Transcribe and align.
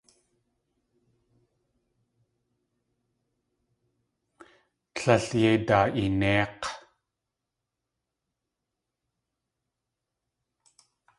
Líl 5.03 5.25
yéi 5.41 5.57
daa.eenéik̲! 5.67 6.65